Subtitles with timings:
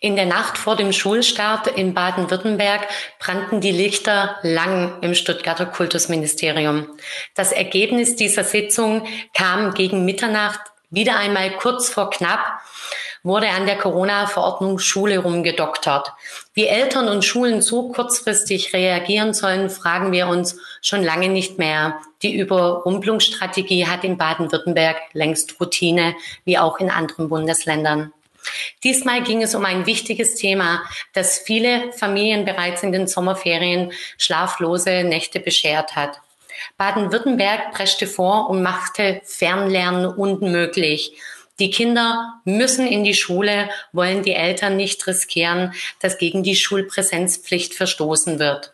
[0.00, 2.86] In der Nacht vor dem Schulstart in Baden-Württemberg
[3.18, 6.88] brannten die Lichter lang im Stuttgarter Kultusministerium.
[7.34, 12.60] Das Ergebnis dieser Sitzung kam gegen Mitternacht wieder einmal kurz vor knapp
[13.26, 16.12] wurde an der Corona-Verordnung Schule rumgedoktert.
[16.54, 21.98] Wie Eltern und Schulen so kurzfristig reagieren sollen, fragen wir uns schon lange nicht mehr.
[22.22, 28.12] Die Überrumpelungsstrategie hat in Baden-Württemberg längst Routine, wie auch in anderen Bundesländern.
[28.84, 30.82] Diesmal ging es um ein wichtiges Thema,
[31.12, 36.20] das viele Familien bereits in den Sommerferien schlaflose Nächte beschert hat.
[36.78, 41.12] Baden-Württemberg preschte vor und machte Fernlernen unmöglich.
[41.58, 47.74] Die Kinder müssen in die Schule, wollen die Eltern nicht riskieren, dass gegen die Schulpräsenzpflicht
[47.74, 48.72] verstoßen wird.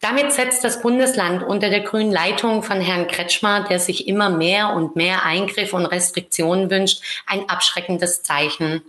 [0.00, 4.70] Damit setzt das Bundesland unter der grünen Leitung von Herrn Kretschmer, der sich immer mehr
[4.70, 8.82] und mehr Eingriff und Restriktionen wünscht, ein abschreckendes Zeichen.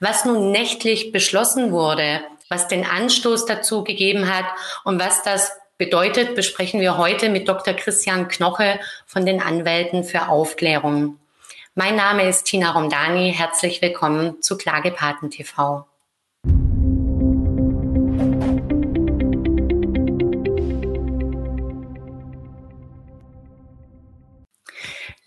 [0.00, 4.46] Was nun nächtlich beschlossen wurde, was den Anstoß dazu gegeben hat
[4.84, 7.74] und was das bedeutet, besprechen wir heute mit Dr.
[7.74, 11.18] Christian Knoche von den Anwälten für Aufklärung.
[11.74, 13.32] Mein Name ist Tina Romdani.
[13.32, 15.87] Herzlich willkommen zu Klagepaten TV.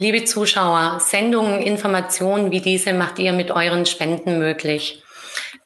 [0.02, 5.04] Liebe Zuschauer, Sendungen, Informationen wie diese macht ihr mit euren Spenden möglich.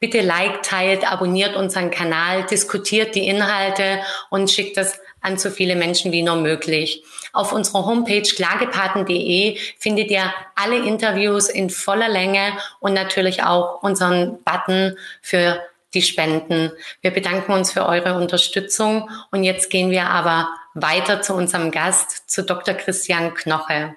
[0.02, 5.78] Bitte liked, teilt, abonniert unseren Kanal, diskutiert die Inhalte und schickt es an so viele
[5.78, 7.02] Menschen wie nur möglich.
[7.32, 14.44] Auf unserer Homepage klagepaten.de findet ihr alle Interviews in voller Länge und natürlich auch unseren
[14.44, 15.62] Button für
[15.94, 16.74] die Spenden.
[17.00, 22.30] Wir bedanken uns für eure Unterstützung und jetzt gehen wir aber weiter zu unserem Gast,
[22.30, 22.74] zu Dr.
[22.74, 23.96] Christian Knoche.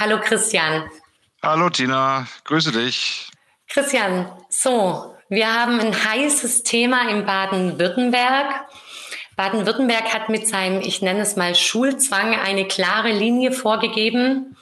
[0.00, 0.90] Hallo Christian.
[1.42, 3.28] Hallo Tina, grüße dich.
[3.68, 8.66] Christian, so, wir haben ein heißes Thema in Baden-Württemberg.
[9.36, 14.56] Baden-Württemberg hat mit seinem, ich nenne es mal Schulzwang, eine klare Linie vorgegeben.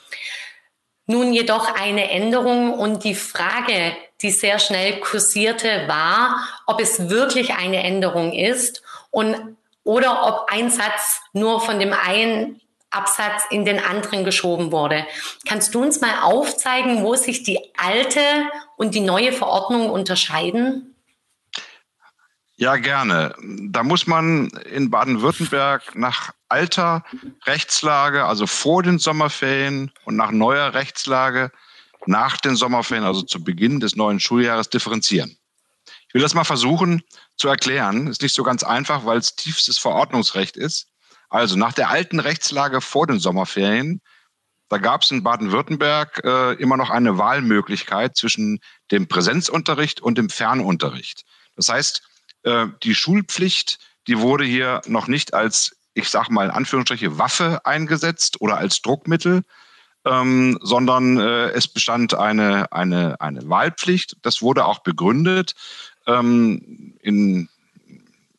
[1.05, 6.35] Nun jedoch eine Änderung und die Frage, die sehr schnell kursierte, war,
[6.67, 9.55] ob es wirklich eine Änderung ist und
[9.85, 12.59] oder ob ein Satz nur von dem einen
[12.91, 15.05] Absatz in den anderen geschoben wurde.
[15.47, 18.21] Kannst du uns mal aufzeigen, wo sich die alte
[18.77, 20.95] und die neue Verordnung unterscheiden?
[22.59, 23.33] Ja, gerne.
[23.69, 27.05] Da muss man in Baden-Württemberg nach alter
[27.45, 31.51] Rechtslage, also vor den Sommerferien und nach neuer Rechtslage
[32.05, 35.37] nach den Sommerferien, also zu Beginn des neuen Schuljahres, differenzieren.
[36.09, 37.03] Ich will das mal versuchen
[37.37, 38.07] zu erklären.
[38.07, 40.88] Ist nicht so ganz einfach, weil es tiefstes Verordnungsrecht ist.
[41.29, 44.01] Also nach der alten Rechtslage vor den Sommerferien,
[44.69, 48.59] da gab es in Baden-Württemberg äh, immer noch eine Wahlmöglichkeit zwischen
[48.91, 51.25] dem Präsenzunterricht und dem Fernunterricht.
[51.55, 52.03] Das heißt,
[52.43, 57.65] äh, die Schulpflicht, die wurde hier noch nicht als, ich sage mal in Anführungsstriche, Waffe
[57.65, 59.43] eingesetzt oder als Druckmittel,
[60.05, 64.17] ähm, sondern äh, es bestand eine, eine, eine Wahlpflicht.
[64.21, 65.55] Das wurde auch begründet
[66.05, 67.49] ähm, in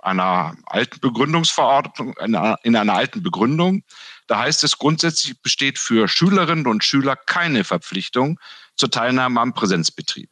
[0.03, 3.83] einer alten Begründungsverordnung, in einer alten Begründung.
[4.27, 8.39] Da heißt es, grundsätzlich besteht für Schülerinnen und Schüler keine Verpflichtung
[8.77, 10.31] zur Teilnahme am Präsenzbetrieb.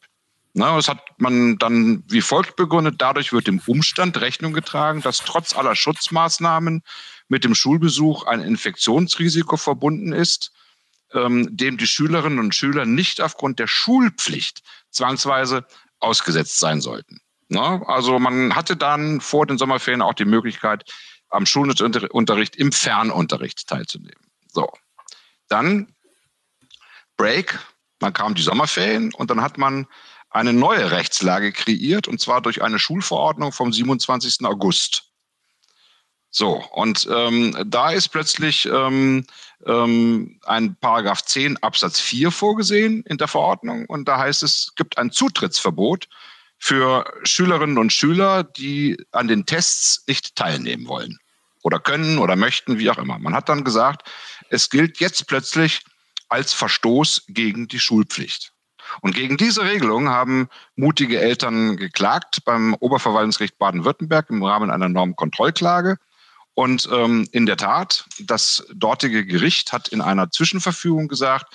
[0.55, 2.97] Na, das hat man dann wie folgt begründet.
[2.99, 6.83] Dadurch wird dem Umstand Rechnung getragen, dass trotz aller Schutzmaßnahmen
[7.29, 10.51] mit dem Schulbesuch ein Infektionsrisiko verbunden ist,
[11.13, 15.65] ähm, dem die Schülerinnen und Schüler nicht aufgrund der Schulpflicht zwangsweise
[16.01, 17.21] ausgesetzt sein sollten.
[17.49, 17.83] Ne?
[17.87, 20.85] Also man hatte dann vor den Sommerferien auch die Möglichkeit,
[21.31, 24.25] am Schulunterricht im Fernunterricht teilzunehmen.
[24.49, 24.71] So,
[25.49, 25.95] dann
[27.17, 27.59] Break,
[27.99, 29.87] dann kamen die Sommerferien und dann hat man
[30.31, 34.45] eine neue Rechtslage kreiert und zwar durch eine Schulverordnung vom 27.
[34.45, 35.05] August.
[36.31, 39.27] So, und ähm, da ist plötzlich ähm,
[39.67, 44.75] ähm, ein Paragraph 10 Absatz 4 vorgesehen in der Verordnung und da heißt es, es
[44.75, 46.09] gibt ein Zutrittsverbot
[46.59, 51.19] für Schülerinnen und Schüler, die an den Tests nicht teilnehmen wollen
[51.63, 53.19] oder können oder möchten, wie auch immer.
[53.19, 54.09] Man hat dann gesagt,
[54.51, 55.83] es gilt jetzt plötzlich
[56.29, 58.53] als Verstoß gegen die Schulpflicht.
[59.01, 65.99] Und gegen diese Regelung haben mutige Eltern geklagt beim Oberverwaltungsgericht Baden-Württemberg im Rahmen einer Normkontrollklage.
[66.55, 71.55] Und ähm, in der Tat, das dortige Gericht hat in einer Zwischenverfügung gesagt,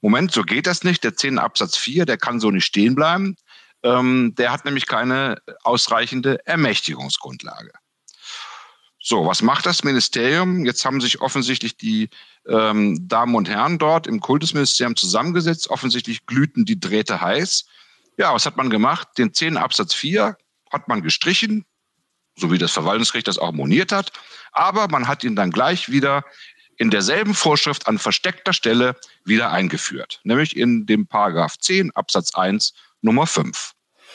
[0.00, 1.04] Moment, so geht das nicht.
[1.04, 3.36] Der 10 Absatz 4, der kann so nicht stehen bleiben.
[3.82, 7.72] Ähm, der hat nämlich keine ausreichende Ermächtigungsgrundlage.
[9.04, 10.64] So, was macht das Ministerium?
[10.64, 12.08] Jetzt haben sich offensichtlich die
[12.48, 15.70] ähm, Damen und Herren dort im Kultusministerium zusammengesetzt.
[15.70, 17.66] Offensichtlich glühten die Drähte heiß.
[18.16, 19.08] Ja, was hat man gemacht?
[19.18, 20.36] Den 10 Absatz 4
[20.70, 21.64] hat man gestrichen,
[22.36, 24.12] so wie das Verwaltungsgericht das auch moniert hat.
[24.52, 26.24] Aber man hat ihn dann gleich wieder
[26.76, 32.72] in derselben Vorschrift an versteckter Stelle wieder eingeführt, nämlich in dem Paragraph 10 Absatz 1
[33.02, 33.72] Nummer 5.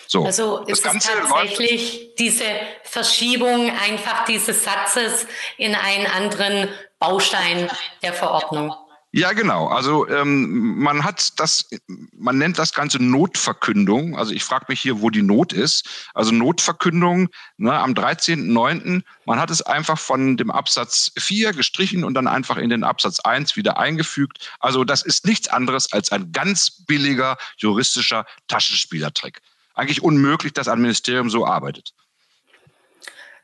[0.07, 2.45] So, also ist es tatsächlich diese
[2.83, 7.69] Verschiebung einfach dieses Satzes in einen anderen Baustein
[8.01, 8.73] der Verordnung.
[9.17, 9.65] Ja, genau.
[9.65, 14.15] Also ähm, man hat das, man nennt das Ganze Notverkündung.
[14.15, 15.89] Also ich frage mich hier, wo die Not ist.
[16.13, 19.01] Also Notverkündung ne, am 13.09.
[19.25, 23.19] Man hat es einfach von dem Absatz 4 gestrichen und dann einfach in den Absatz
[23.19, 24.51] 1 wieder eingefügt.
[24.59, 29.41] Also das ist nichts anderes als ein ganz billiger juristischer Taschenspielertrick.
[29.73, 31.91] Eigentlich unmöglich, dass ein Ministerium so arbeitet.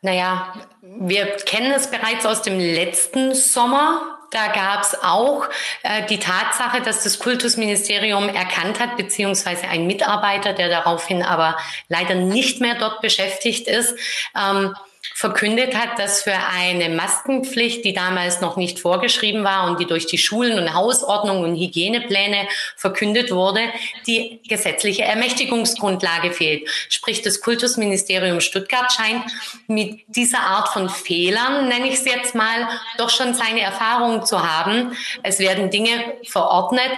[0.03, 0.53] Naja,
[0.83, 4.19] wir kennen es bereits aus dem letzten Sommer.
[4.33, 5.47] Da gab es auch
[5.83, 11.55] äh, die Tatsache, dass das Kultusministerium erkannt hat, beziehungsweise ein Mitarbeiter, der daraufhin aber
[11.87, 13.95] leider nicht mehr dort beschäftigt ist,
[14.35, 14.75] ähm,
[15.13, 20.05] verkündet hat, dass für eine Maskenpflicht, die damals noch nicht vorgeschrieben war und die durch
[20.05, 22.47] die Schulen und Hausordnung und Hygienepläne
[22.77, 23.61] verkündet wurde,
[24.07, 26.69] die gesetzliche Ermächtigungsgrundlage fehlt.
[26.89, 29.23] Sprich, das Kultusministerium Stuttgart scheint
[29.67, 32.67] mit dieser Art von Fehlern, nenne ich es jetzt mal,
[32.97, 34.95] doch schon seine Erfahrungen zu haben.
[35.21, 36.91] Es werden Dinge verordnet,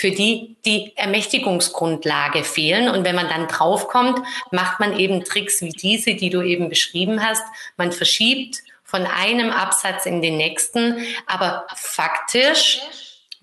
[0.00, 2.88] für die die Ermächtigungsgrundlage fehlen.
[2.88, 4.18] Und wenn man dann draufkommt,
[4.50, 7.44] macht man eben Tricks wie diese, die du eben beschrieben hast.
[7.76, 12.80] Man verschiebt von einem Absatz in den nächsten, aber faktisch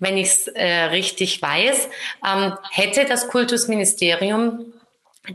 [0.00, 1.88] wenn ich es äh, richtig weiß,
[2.24, 4.72] ähm, hätte das Kultusministerium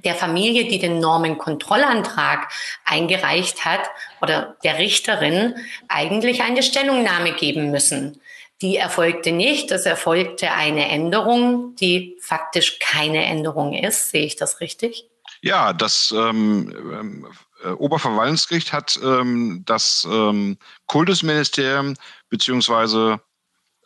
[0.05, 2.47] der Familie, die den Normenkontrollantrag
[2.85, 3.81] eingereicht hat,
[4.21, 5.55] oder der Richterin
[5.89, 8.21] eigentlich eine Stellungnahme geben müssen.
[8.63, 9.71] Die erfolgte nicht.
[9.71, 14.11] Es erfolgte eine Änderung, die faktisch keine Änderung ist.
[14.11, 15.03] Sehe ich das richtig?
[15.41, 17.27] Ja, das ähm,
[17.61, 20.57] äh, Oberverwaltungsgericht hat ähm, das ähm,
[20.87, 21.95] Kultusministerium
[22.29, 23.19] beziehungsweise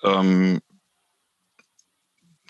[0.03, 0.61] ähm,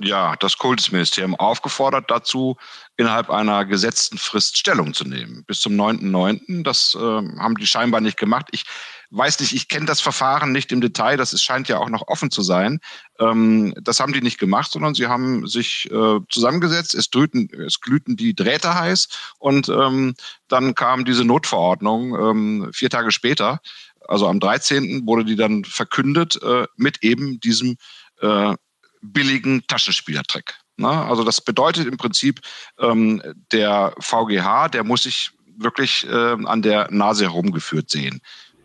[0.01, 2.57] ja, das Kultusministerium aufgefordert dazu,
[2.97, 5.45] innerhalb einer gesetzten Frist Stellung zu nehmen.
[5.45, 6.63] Bis zum 9.9.
[6.63, 8.47] Das äh, haben die scheinbar nicht gemacht.
[8.51, 8.65] Ich
[9.09, 12.07] weiß nicht, ich kenne das Verfahren nicht im Detail, das ist, scheint ja auch noch
[12.07, 12.79] offen zu sein.
[13.19, 17.79] Ähm, das haben die nicht gemacht, sondern sie haben sich äh, zusammengesetzt, es, drüten, es
[17.79, 19.07] glühten die Drähte heiß
[19.39, 20.15] und ähm,
[20.47, 23.61] dann kam diese Notverordnung ähm, vier Tage später,
[24.07, 25.05] also am 13.
[25.05, 27.77] wurde die dann verkündet äh, mit eben diesem
[28.21, 28.55] äh,
[29.01, 30.55] billigen Taschenspielertrick.
[30.77, 30.89] Ne?
[30.89, 32.41] Also das bedeutet im Prinzip,
[32.79, 33.21] ähm,
[33.51, 38.21] der VGH, der muss sich wirklich äh, an der Nase herumgeführt sehen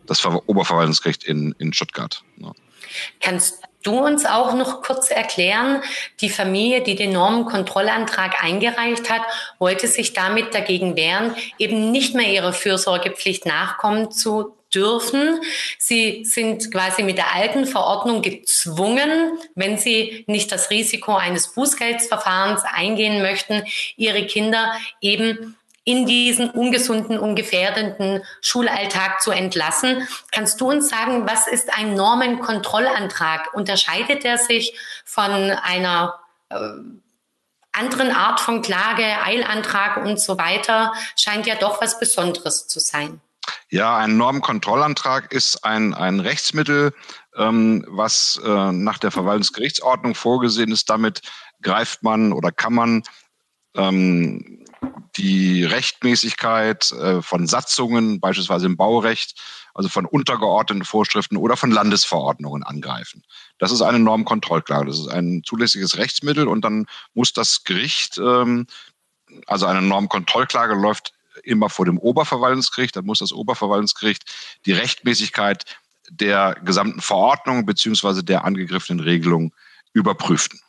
[0.07, 2.23] das Oberverwaltungsgericht in, in Stuttgart.
[2.37, 2.51] Ja.
[3.19, 5.81] Kannst du uns auch noch kurz erklären,
[6.21, 9.21] die Familie, die den Normenkontrollantrag eingereicht hat,
[9.59, 15.39] wollte sich damit dagegen wehren, eben nicht mehr ihrer Fürsorgepflicht nachkommen zu dürfen.
[15.77, 22.63] Sie sind quasi mit der alten Verordnung gezwungen, wenn sie nicht das Risiko eines Bußgeldsverfahrens
[22.73, 23.63] eingehen möchten,
[23.97, 30.07] ihre Kinder eben in diesen ungesunden, ungefährdenden Schulalltag zu entlassen.
[30.31, 33.53] Kannst du uns sagen, was ist ein Normenkontrollantrag?
[33.53, 36.19] Unterscheidet er sich von einer
[36.49, 36.57] äh,
[37.73, 40.93] anderen Art von Klage, Eilantrag und so weiter?
[41.17, 43.19] Scheint ja doch was Besonderes zu sein.
[43.69, 46.93] Ja, ein Normenkontrollantrag ist ein, ein Rechtsmittel,
[47.35, 50.89] ähm, was äh, nach der Verwaltungsgerichtsordnung vorgesehen ist.
[50.89, 51.21] Damit
[51.61, 53.03] greift man oder kann man
[53.75, 54.65] ähm,
[55.15, 59.39] die Rechtmäßigkeit äh, von Satzungen, beispielsweise im Baurecht,
[59.73, 63.23] also von untergeordneten Vorschriften oder von Landesverordnungen angreifen.
[63.59, 64.87] Das ist eine Normkontrollklage.
[64.87, 68.67] Das ist ein zulässiges Rechtsmittel und dann muss das Gericht, ähm,
[69.47, 71.13] also eine Normkontrollklage läuft
[71.43, 74.23] immer vor dem Oberverwaltungsgericht, dann muss das Oberverwaltungsgericht
[74.65, 75.65] die Rechtmäßigkeit
[76.09, 79.53] der gesamten Verordnung beziehungsweise der angegriffenen Regelung
[79.93, 80.59] überprüfen.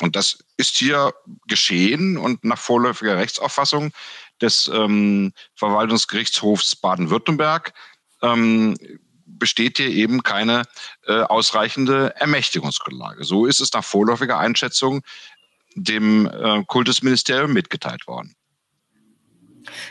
[0.00, 1.14] Und das ist hier
[1.46, 3.92] geschehen und nach vorläufiger Rechtsauffassung
[4.40, 7.72] des ähm, Verwaltungsgerichtshofs Baden-Württemberg
[8.22, 8.76] ähm,
[9.26, 10.62] besteht hier eben keine
[11.06, 13.24] äh, ausreichende Ermächtigungsgrundlage.
[13.24, 15.02] So ist es nach vorläufiger Einschätzung
[15.74, 18.34] dem äh, Kultusministerium mitgeteilt worden.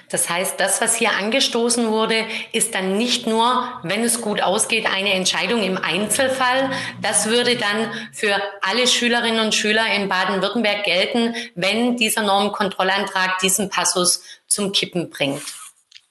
[0.09, 4.85] Das heißt, das, was hier angestoßen wurde, ist dann nicht nur, wenn es gut ausgeht,
[4.85, 6.71] eine Entscheidung im Einzelfall.
[7.01, 13.69] Das würde dann für alle Schülerinnen und Schüler in Baden-Württemberg gelten, wenn dieser Normenkontrollantrag diesen
[13.69, 15.41] Passus zum Kippen bringt.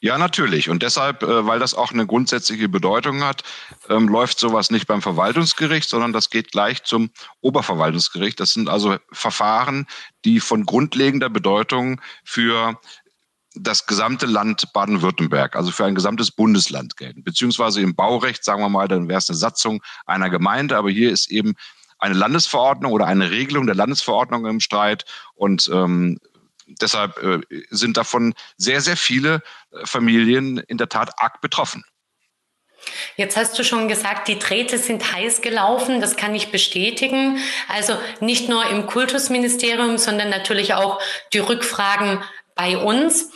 [0.04, 0.68] Ja, natürlich.
[0.68, 3.44] Und deshalb, äh, weil das auch eine grundsätzliche Bedeutung hat,
[3.88, 8.40] ähm, läuft sowas nicht beim Verwaltungsgericht, sondern das geht gleich zum Oberverwaltungsgericht.
[8.40, 9.86] Das sind also Verfahren,
[10.24, 12.80] die von grundlegender Bedeutung für
[13.54, 17.22] das gesamte Land Baden-Württemberg, also für ein gesamtes Bundesland gelten.
[17.22, 21.10] Beziehungsweise im Baurecht, sagen wir mal, dann wäre es eine Satzung einer Gemeinde, aber hier
[21.10, 21.54] ist eben
[21.98, 25.04] eine Landesverordnung oder eine Regelung der Landesverordnung im Streit.
[25.34, 26.18] Und ähm,
[26.66, 27.40] deshalb äh,
[27.70, 31.84] sind davon sehr, sehr viele äh, Familien in der Tat arg betroffen.
[33.16, 36.00] Jetzt hast du schon gesagt, die Drähte sind heiß gelaufen.
[36.00, 37.38] Das kann ich bestätigen.
[37.68, 41.00] Also nicht nur im Kultusministerium, sondern natürlich auch
[41.32, 42.22] die Rückfragen
[42.54, 43.30] bei uns.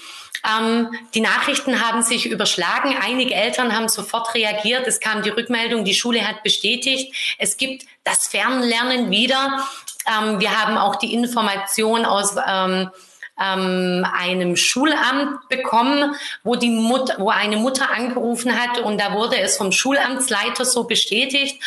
[0.47, 2.97] Ähm, die Nachrichten haben sich überschlagen.
[3.01, 4.87] Einige Eltern haben sofort reagiert.
[4.87, 9.67] Es kam die Rückmeldung, die Schule hat bestätigt, es gibt das Fernlernen wieder.
[10.07, 12.91] Ähm, wir haben auch die Information aus ähm,
[13.38, 19.38] ähm, einem Schulamt bekommen, wo die Mutter, wo eine Mutter angerufen hat und da wurde
[19.38, 21.62] es vom Schulamtsleiter so bestätigt.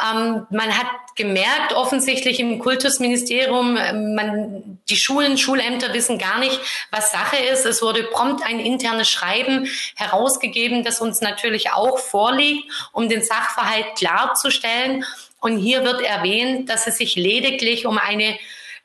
[0.00, 6.58] Ähm, man hat gemerkt, offensichtlich im Kultusministerium, ähm, man, die Schulen, Schulämter wissen gar nicht,
[6.90, 7.66] was Sache ist.
[7.66, 13.86] Es wurde prompt ein internes Schreiben herausgegeben, das uns natürlich auch vorliegt, um den Sachverhalt
[13.96, 15.04] klarzustellen.
[15.40, 18.38] Und hier wird erwähnt, dass es sich lediglich um eine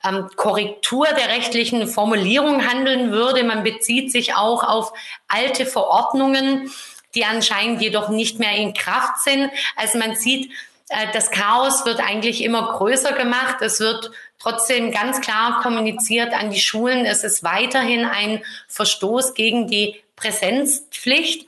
[0.04, 3.44] ähm, Korrektur der rechtlichen Formulierung handeln würde.
[3.44, 4.94] Man bezieht sich auch auf
[5.28, 6.72] alte Verordnungen,
[7.16, 9.50] die anscheinend jedoch nicht mehr in Kraft sind.
[9.76, 10.52] Also man sieht,
[10.90, 13.58] äh, das Chaos wird eigentlich immer größer gemacht.
[13.62, 17.06] Es wird trotzdem ganz klar kommuniziert an die Schulen.
[17.06, 21.48] Es ist weiterhin ein Verstoß gegen die Präsenzpflicht.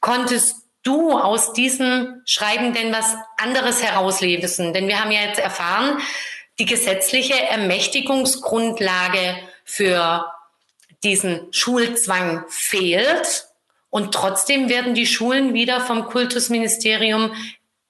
[0.00, 4.72] Konntest du aus diesem Schreiben denn was anderes herauslesen?
[4.72, 5.98] Denn wir haben ja jetzt erfahren,
[6.60, 10.30] die gesetzliche Ermächtigungsgrundlage für
[11.02, 13.46] diesen Schulzwang fehlt.
[13.88, 17.32] Und trotzdem werden die Schulen wieder vom Kultusministerium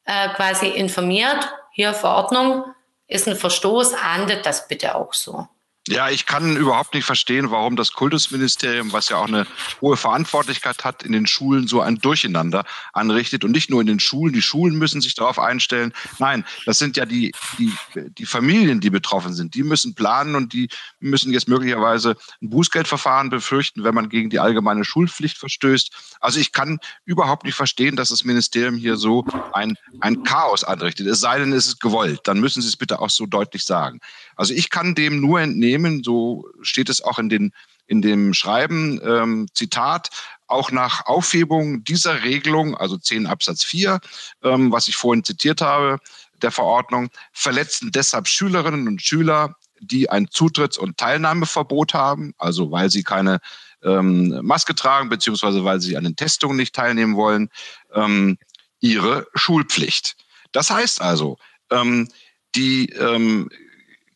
[0.05, 1.53] äh, quasi informiert.
[1.73, 2.65] Hier Verordnung
[3.09, 5.49] ist ein Verstoß, ahndet das bitte auch so.
[5.89, 9.47] Ja, ich kann überhaupt nicht verstehen, warum das Kultusministerium, was ja auch eine
[9.81, 13.99] hohe Verantwortlichkeit hat, in den Schulen so ein Durcheinander anrichtet und nicht nur in den
[13.99, 14.35] Schulen.
[14.35, 15.95] Die Schulen müssen sich darauf einstellen.
[16.19, 17.73] Nein, das sind ja die, die,
[18.19, 19.55] die Familien, die betroffen sind.
[19.55, 20.69] Die müssen planen und die
[21.01, 26.19] müssen jetzt möglicherweise ein Bußgeldverfahren befürchten, wenn man gegen die allgemeine Schulpflicht verstößt.
[26.21, 31.07] Also ich kann überhaupt nicht verstehen, dass das Ministerium hier so ein, ein Chaos anrichtet.
[31.07, 32.21] Es sei denn, es ist gewollt.
[32.25, 34.01] Dann müssen Sie es bitte auch so deutlich sagen.
[34.37, 35.70] Also ich kann dem nur entnehmen,
[36.03, 37.53] so steht es auch in, den,
[37.87, 40.11] in dem Schreiben, ähm, Zitat,
[40.47, 44.01] auch nach Aufhebung dieser Regelung, also 10 Absatz 4,
[44.43, 45.99] ähm, was ich vorhin zitiert habe,
[46.43, 52.91] der Verordnung, verletzen deshalb Schülerinnen und Schüler, die ein Zutritts- und Teilnahmeverbot haben, also weil
[52.91, 53.41] sie keine
[53.83, 57.51] ähm, Maske tragen, beziehungsweise weil sie an den Testungen nicht teilnehmen wollen,
[57.95, 58.39] ähm,
[58.81, 60.17] ihre Schulpflicht.
[60.53, 61.39] Das heißt also,
[61.71, 62.09] ähm,
[62.55, 63.49] die ähm,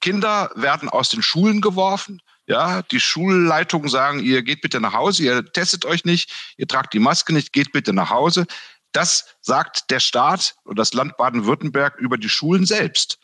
[0.04, 2.20] Kinder werden aus den Schulen geworfen.
[2.46, 6.92] Ja, die Schulleitungen sagen, ihr geht bitte nach Hause, ihr testet euch nicht, ihr tragt
[6.92, 8.44] die Maske nicht, geht bitte nach Hause.
[8.92, 13.18] Das sagt der Staat und das Land Baden-Württemberg über die Schulen selbst.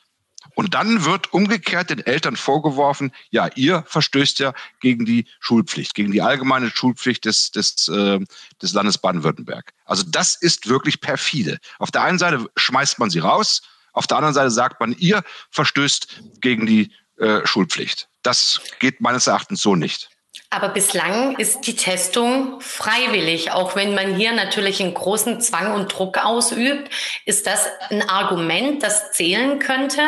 [0.55, 6.13] Und dann wird umgekehrt den Eltern vorgeworfen, ja, ihr verstößt ja gegen die Schulpflicht, gegen
[6.13, 8.21] die allgemeine Schulpflicht des, des, äh,
[8.63, 9.75] des Landes Baden-Württemberg.
[9.85, 11.59] Also das ist wirklich perfide.
[11.79, 13.61] Auf der einen Seite schmeißt man sie raus,
[13.93, 18.09] auf der anderen Seite sagt man, ihr verstößt gegen die äh, Schulpflicht.
[18.23, 20.11] Das geht meines Erachtens so nicht.
[20.51, 25.89] Aber bislang ist die Testung freiwillig, auch wenn man hier natürlich einen großen Zwang und
[25.97, 26.91] Druck ausübt.
[27.25, 30.03] Ist das ein Argument, das zählen könnte?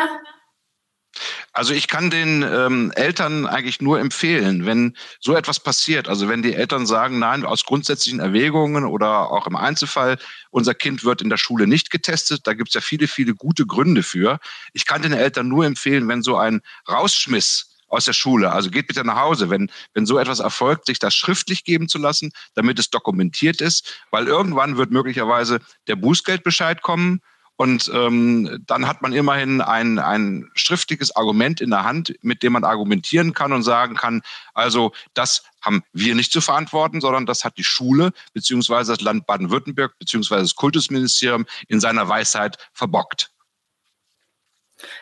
[1.55, 6.41] Also ich kann den ähm, Eltern eigentlich nur empfehlen, wenn so etwas passiert, also wenn
[6.41, 10.17] die Eltern sagen, nein, aus grundsätzlichen Erwägungen oder auch im Einzelfall,
[10.49, 13.67] unser Kind wird in der Schule nicht getestet, da gibt es ja viele, viele gute
[13.67, 14.39] Gründe für.
[14.73, 18.51] Ich kann den Eltern nur empfehlen, wenn so ein Rausschmiss aus der Schule.
[18.51, 21.99] Also geht bitte nach Hause, wenn, wenn so etwas erfolgt, sich das schriftlich geben zu
[21.99, 27.21] lassen, damit es dokumentiert ist, weil irgendwann wird möglicherweise der Bußgeldbescheid kommen
[27.55, 32.53] und ähm, dann hat man immerhin ein, ein schriftliches Argument in der Hand, mit dem
[32.53, 34.21] man argumentieren kann und sagen kann,
[34.53, 39.27] also das haben wir nicht zu verantworten, sondern das hat die Schule beziehungsweise das Land
[39.27, 43.29] Baden-Württemberg beziehungsweise das Kultusministerium in seiner Weisheit verbockt.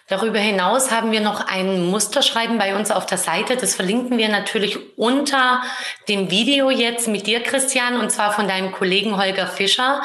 [0.08, 3.56] Darüber hinaus haben wir noch ein Musterschreiben bei uns auf der Seite.
[3.56, 5.64] Das verlinken wir natürlich unter
[6.08, 10.04] dem Video jetzt mit dir, Christian, und zwar von deinem Kollegen Holger Fischer.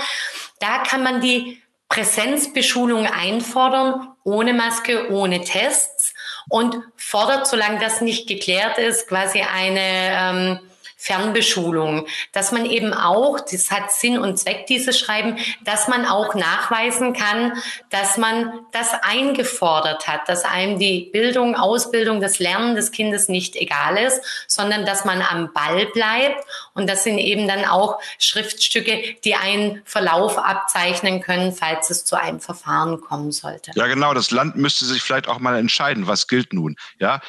[0.60, 1.60] Da kann man die
[1.96, 6.12] Präsenzbeschulung einfordern, ohne Maske, ohne Tests
[6.50, 10.58] und fordert, solange das nicht geklärt ist, quasi eine ähm,
[10.96, 16.34] Fernbeschulung, dass man eben auch, das hat Sinn und Zweck dieses Schreiben, dass man auch
[16.34, 17.52] nachweisen kann,
[17.90, 23.56] dass man das eingefordert hat, dass einem die Bildung, Ausbildung, das Lernen des Kindes nicht
[23.56, 26.42] egal ist, sondern dass man am Ball bleibt.
[26.72, 32.16] Und das sind eben dann auch Schriftstücke, die einen Verlauf abzeichnen können, falls es zu
[32.16, 33.70] einem Verfahren kommen sollte.
[33.74, 34.14] Ja, genau.
[34.14, 36.76] Das Land müsste sich vielleicht auch mal entscheiden, was gilt nun.
[36.98, 37.20] Ja,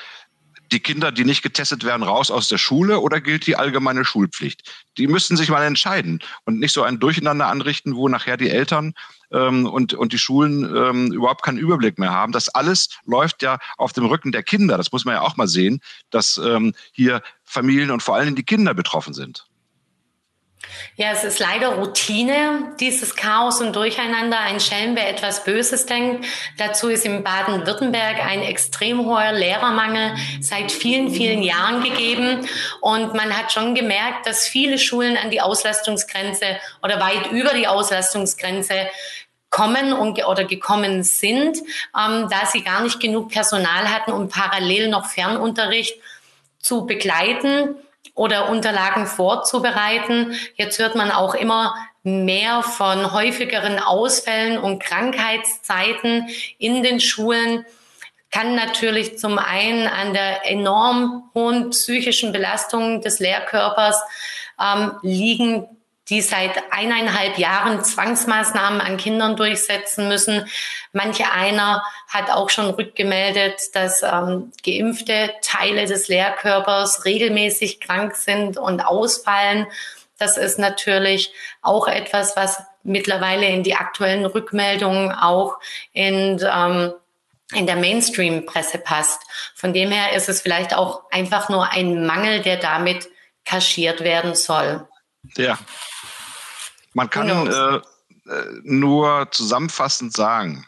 [0.72, 4.64] die Kinder, die nicht getestet werden, raus aus der Schule oder gilt die allgemeine Schulpflicht?
[4.98, 8.94] Die müssten sich mal entscheiden und nicht so ein Durcheinander anrichten, wo nachher die Eltern
[9.32, 12.32] ähm, und, und die Schulen ähm, überhaupt keinen Überblick mehr haben.
[12.32, 14.78] Das alles läuft ja auf dem Rücken der Kinder.
[14.78, 18.36] Das muss man ja auch mal sehen, dass ähm, hier Familien und vor allen Dingen
[18.36, 19.48] die Kinder betroffen sind.
[20.96, 24.40] Ja, es ist leider Routine, dieses Chaos und Durcheinander.
[24.40, 26.26] Ein Schelm, wer etwas Böses denkt.
[26.58, 32.48] Dazu ist in Baden-Württemberg ein extrem hoher Lehrermangel seit vielen, vielen Jahren gegeben.
[32.82, 37.68] Und man hat schon gemerkt, dass viele Schulen an die Auslastungsgrenze oder weit über die
[37.68, 38.88] Auslastungsgrenze
[39.50, 41.58] kommen und, oder gekommen sind,
[41.96, 45.96] ähm, da sie gar nicht genug Personal hatten, um parallel noch Fernunterricht
[46.60, 47.76] zu begleiten
[48.18, 50.34] oder Unterlagen vorzubereiten.
[50.56, 57.66] Jetzt hört man auch immer mehr von häufigeren Ausfällen und Krankheitszeiten in den Schulen
[58.32, 64.02] kann natürlich zum einen an der enorm hohen psychischen Belastung des Lehrkörpers
[64.60, 65.66] ähm, liegen,
[66.10, 70.48] die seit eineinhalb Jahren Zwangsmaßnahmen an Kindern durchsetzen müssen.
[70.94, 78.58] Manche einer hat auch schon rückgemeldet, dass ähm, geimpfte Teile des Lehrkörpers regelmäßig krank sind
[78.58, 79.68] und ausfallen.
[80.18, 85.58] Das ist natürlich auch etwas, was mittlerweile in die aktuellen Rückmeldungen auch
[85.94, 86.94] in ähm,
[87.54, 89.22] in der Mainstream-Presse passt.
[89.56, 93.08] Von dem her ist es vielleicht auch einfach nur ein Mangel, der damit
[93.46, 94.86] kaschiert werden soll.
[95.36, 95.58] Ja,
[96.98, 97.82] man kann äh, äh,
[98.64, 100.66] nur zusammenfassend sagen,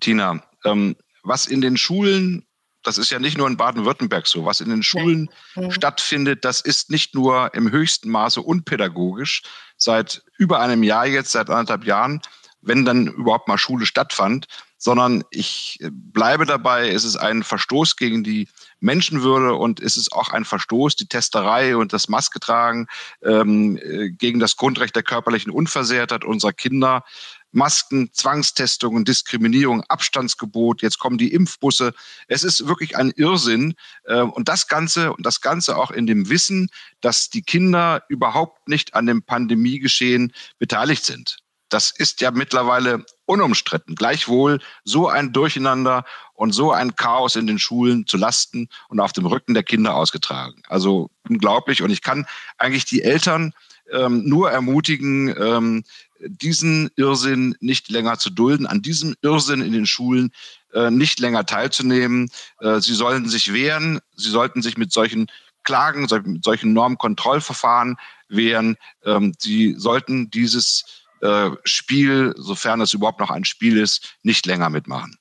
[0.00, 2.46] Tina, ähm, was in den Schulen,
[2.82, 5.70] das ist ja nicht nur in Baden-Württemberg so, was in den Schulen ja.
[5.70, 9.42] stattfindet, das ist nicht nur im höchsten Maße unpädagogisch.
[9.78, 12.20] Seit über einem Jahr jetzt, seit anderthalb Jahren,
[12.60, 18.22] wenn dann überhaupt mal Schule stattfand, sondern ich bleibe dabei, es ist ein Verstoß gegen
[18.22, 18.48] die
[18.80, 22.86] Menschenwürde und es ist auch ein Verstoß, die Testerei und das Maske tragen
[23.22, 27.04] ähm, äh, gegen das Grundrecht der körperlichen Unversehrtheit unserer Kinder.
[27.52, 31.94] Masken, Zwangstestungen, Diskriminierung, Abstandsgebot, jetzt kommen die Impfbusse.
[32.28, 33.74] Es ist wirklich ein Irrsinn.
[34.04, 38.68] Äh, und das Ganze, und das Ganze auch in dem Wissen, dass die Kinder überhaupt
[38.68, 41.38] nicht an dem Pandemiegeschehen beteiligt sind.
[41.70, 43.94] Das ist ja mittlerweile unumstritten.
[43.94, 46.04] Gleichwohl so ein Durcheinander
[46.34, 49.94] und so ein Chaos in den Schulen zu Lasten und auf dem Rücken der Kinder
[49.94, 50.62] ausgetragen.
[50.68, 51.82] Also unglaublich.
[51.82, 52.26] Und ich kann
[52.58, 53.54] eigentlich die Eltern
[53.92, 55.84] ähm, nur ermutigen, ähm,
[56.20, 60.32] diesen Irrsinn nicht länger zu dulden, an diesem Irrsinn in den Schulen
[60.74, 62.30] äh, nicht länger teilzunehmen.
[62.60, 65.28] Äh, sie sollen sich wehren, sie sollten sich mit solchen
[65.62, 67.96] Klagen, mit solchen Normkontrollverfahren
[68.28, 68.76] wehren.
[69.04, 74.70] Ähm, sie sollten dieses äh, Spiel, sofern es überhaupt noch ein Spiel ist, nicht länger
[74.70, 75.18] mitmachen.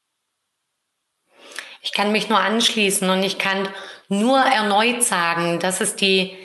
[1.82, 3.70] Ich kann mich nur anschließen und ich kann
[4.10, 6.38] nur erneut sagen, dass es die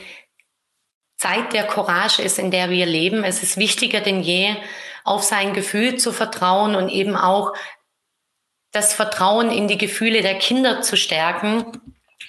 [1.16, 3.24] Zeit der Courage ist, in der wir leben.
[3.24, 4.54] Es ist wichtiger denn je,
[5.04, 7.52] auf sein Gefühl zu vertrauen und eben auch
[8.72, 11.80] das Vertrauen in die Gefühle der Kinder zu stärken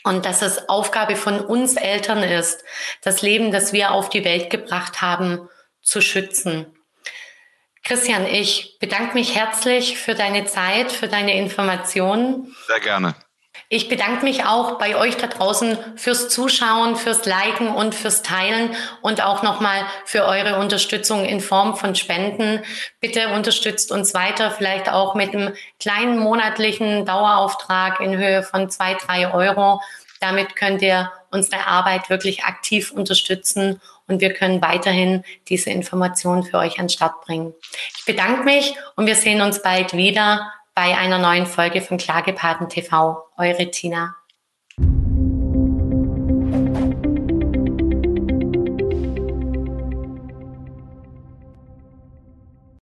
[0.04, 2.64] und dass es Aufgabe von uns Eltern ist,
[3.02, 5.50] das Leben, das wir auf die Welt gebracht haben,
[5.82, 6.75] zu schützen.
[7.88, 12.56] Christian, ich bedanke mich herzlich für deine Zeit, für deine Informationen.
[12.66, 13.14] Sehr gerne.
[13.70, 18.76] Ich bedanke mich auch bei euch da draußen fürs Zuschauen, fürs Liken und fürs Teilen
[19.02, 22.64] und auch nochmal für eure Unterstützung in Form von Spenden.
[23.02, 28.96] Bitte unterstützt uns weiter, vielleicht auch mit einem kleinen monatlichen Dauerauftrag in Höhe von zwei,
[28.96, 29.80] drei Euro.
[30.20, 36.58] Damit könnt ihr unsere Arbeit wirklich aktiv unterstützen und wir können weiterhin diese Informationen für
[36.58, 37.54] euch an Start bringen.
[37.98, 42.70] Ich bedanke mich und wir sehen uns bald wieder bei einer neuen Folge von Klagepaten
[42.70, 43.24] TV.
[43.38, 44.16] Eure Tina.